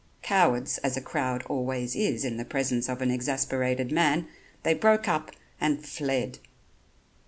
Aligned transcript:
Cowards, 0.23 0.79
as 0.79 0.97
a 0.97 1.01
crowd 1.01 1.43
always 1.43 1.95
is 1.95 2.25
in 2.25 2.37
the 2.37 2.43
presence 2.43 2.89
of 2.89 3.03
an 3.03 3.11
exasperated 3.11 3.91
man, 3.91 4.27
they 4.63 4.73
broke 4.73 5.07
up 5.07 5.29
and 5.59 5.85
fled. 5.85 6.39